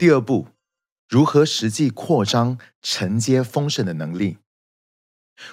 [0.00, 0.48] 第二步，
[1.10, 4.38] 如何实际扩张承接丰盛的能力？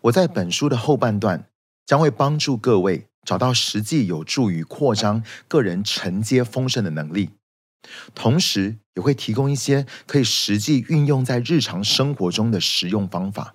[0.00, 1.48] 我在本书的后半段
[1.86, 7.30] 将会帮助各位找到实际有助于扩张个人承接丰盛的能力，
[8.16, 13.54] 同时也会提供一些可以实际运用在日常生活中的实用方法。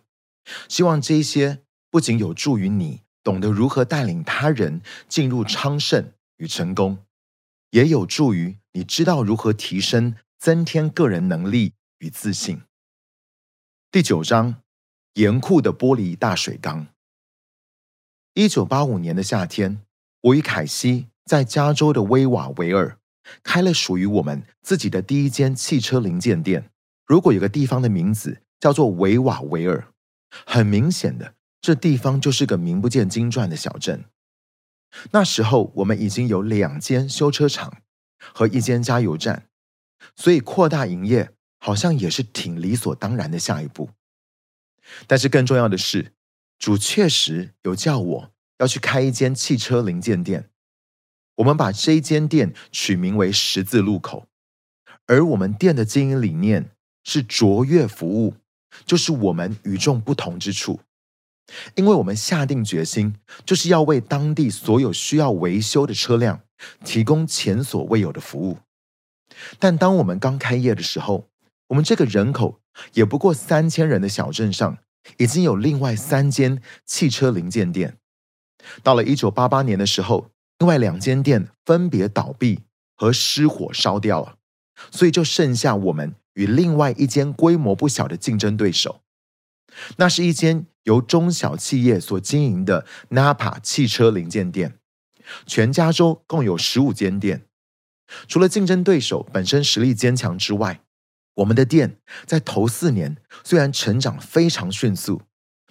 [0.69, 6.99] 希望这些不仅有助于你懂得如何带领他人进入昌盛与成功，
[7.72, 12.62] 也有助于你知道如何提升、增添个人能力与自信。
[13.91, 14.62] 第九章。
[15.18, 16.90] 严酷的玻璃大水缸。
[18.36, 19.82] 一九八五年的夏天，
[20.22, 23.00] 我与凯西在加州的威瓦维尔
[23.41, 26.70] 开了属于我们自己的第一间汽车零件店。
[27.08, 29.91] 如果有个地方的名字叫做维瓦维尔，
[30.46, 34.05] 很明显的，这地方就是个名不见经传的小镇。
[35.10, 37.82] 那时候，我们已经有两间修车厂
[38.20, 39.48] 和一间加油站，
[40.16, 43.90] 所以扩大营业好像也是挺理所当然的下一步。
[45.05, 46.13] 但是更重要的是，
[46.58, 50.50] 主确实有叫我要去开一间汽车零件店。
[51.35, 54.28] 我们把这一间店取名为“十字路口”，
[55.05, 56.72] 而我们店的经营理念
[57.04, 58.35] 是卓越服务，
[58.85, 60.80] 就是我们与众不同之处。
[61.76, 66.41] 因为我们下定决心，就是要为当地所有需要维修的车辆
[66.84, 68.58] 提供前所未有的服务。
[69.59, 71.30] 但当我们刚开业的时候，
[71.68, 72.59] 我们这个人口。
[72.94, 74.78] 也不过三千人的小镇上，
[75.18, 77.97] 已经有另外三间汽车零件店。
[78.84, 80.29] 到了一九八八年的时候，
[80.59, 82.59] 另外两间店分别倒闭
[82.96, 84.35] 和失火烧掉了，
[84.91, 89.01] 所以就剩下我们与另外一间规模不小的竞争对手。
[89.96, 94.78] 那是一间由中小企业所经营的 Napa 汽车零件店，
[95.47, 97.47] 全加州共有十五间店。
[98.28, 100.81] 除了竞争对手本身实力坚强之外，
[101.36, 105.22] 我们的店在头四年虽然成长非常迅速，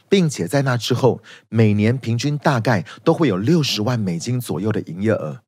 [0.09, 5.43] 并且在那之后每年平均大概都会有六十万美金左右的营业额，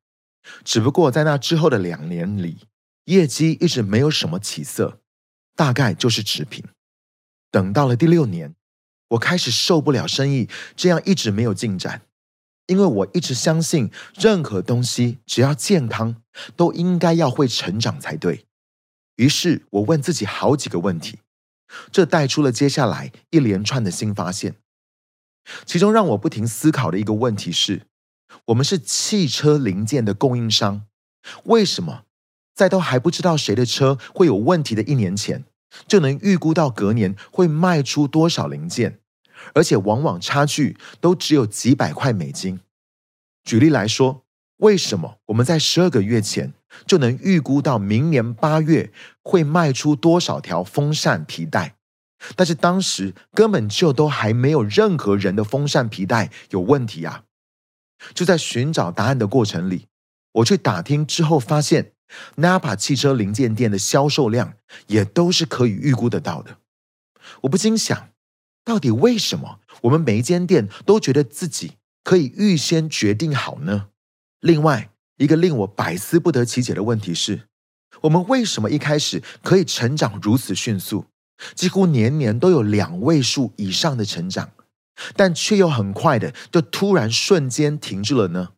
[0.63, 2.67] 只不过在那之后的两年里，
[3.05, 4.99] 业绩一直没有什么起色，
[5.55, 6.65] 大概就是持平。
[7.51, 8.55] 等到了第六年，
[9.09, 12.01] 我开始受不了生意这样一直没有进展，
[12.69, 16.21] 因为我一直相信任何东西只要健康，
[16.55, 18.45] 都应该要会成长才对。
[19.15, 21.19] 于是我问自己好几个问题，
[21.91, 24.55] 这带出了接下来一连串的新发现。
[25.65, 27.87] 其中让我不停思考的一个问题是：
[28.45, 30.85] 我们是汽车零件的供应商，
[31.45, 32.03] 为什么
[32.53, 35.43] 在都还不知道谁的车会有问题的一年前，
[35.87, 38.98] 就能预估到隔年会卖出多少零件，
[39.53, 42.59] 而且往往差距都只有几百块美金？
[43.43, 44.25] 举例来说。
[44.59, 46.53] 为什么我们在十二个月前
[46.85, 48.91] 就能预估到明年八月
[49.23, 51.77] 会卖出多少条风扇皮带？
[52.35, 57.23] 但是当时根本就都还没有任何人的风扇皮带有问题啊！
[58.13, 59.87] 就在寻找答案的过程里，
[60.33, 61.93] 我去打听之后发现
[62.35, 64.55] ，Napa 汽车零件店的销售量
[64.87, 66.57] 也都是可以预估得到的。
[67.43, 68.09] 我不禁想，
[68.63, 73.87] 到底为什么我们每一间店都觉得自己可以预先决定好呢？
[74.39, 77.47] 另外一个令我百思不得其解的问题是：
[78.01, 81.05] 我们为什么一开始可以成长如此迅速，
[81.55, 84.51] 几乎年年都有两位数以上的成长，
[85.15, 88.49] 但却又很快的就突然瞬间停滞了呢？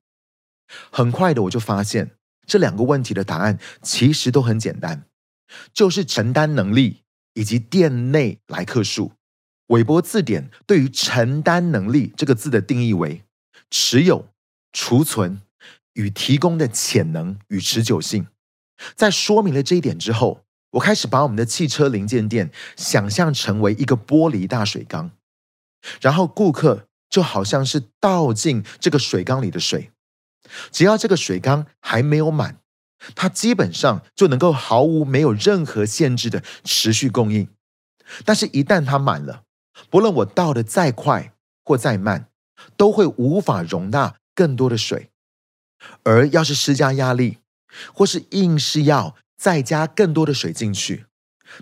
[0.92, 2.12] 很快的我就发现
[2.46, 5.06] 这两个问题的答案其实都很简单，
[5.74, 7.04] 就是承担能力
[7.34, 9.14] 以及店内来客数。
[9.72, 13.24] 韦伯字典对于承担能力这个字的定义为
[13.70, 14.28] 持有、
[14.72, 15.42] 储存。
[15.96, 18.28] 与提供的潜能与持久性，
[18.96, 25.12] 在说明了这一点之后，我开始把我们的汽车零件店想象成为一个玻璃大水缸，
[26.00, 29.92] 然后顾客就好像是倒进这个水缸里的水，
[30.72, 32.62] 只要这个水缸还没有满，
[33.14, 37.50] 它基本上就能够毫无没有任何限制的持续供应。
[38.24, 39.44] 但是，一旦它满了，
[39.90, 41.34] 不论我倒的再快
[41.64, 42.28] 或再慢，
[42.78, 45.10] 都会无法容纳更多的水。
[46.04, 47.40] 而要是施加压力，
[47.94, 51.06] 或是硬是要再加更多的水进去，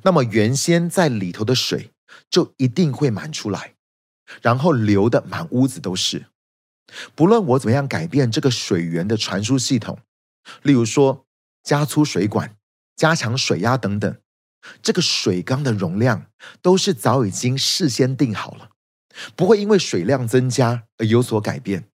[0.03, 1.91] 那么原先在里头的水
[2.29, 3.75] 就一定会满出来，
[4.41, 6.25] 然后流的满屋子都是。
[7.15, 9.99] 不论我怎么样改变这个水源的传输系统，
[10.63, 11.25] 例如说
[11.63, 12.57] 加粗水管、
[12.95, 14.17] 加强水压等等，
[14.81, 16.27] 这个水缸的容量
[16.61, 18.69] 都是早已经事先定好了，
[19.35, 21.88] 不会因为水量增加而有所改变。